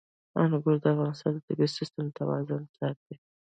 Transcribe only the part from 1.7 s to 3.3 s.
سیسټم توازن ساتي.